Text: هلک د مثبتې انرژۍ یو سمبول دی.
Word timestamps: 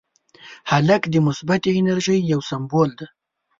هلک 0.71 1.01
د 1.09 1.15
مثبتې 1.27 1.69
انرژۍ 1.79 2.19
یو 2.31 2.39
سمبول 2.49 2.89
دی. 2.99 3.07